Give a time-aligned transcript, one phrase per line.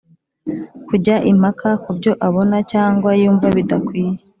[0.87, 4.13] Kujya impaka ku byo abona Cyangwa yumva bidakwiye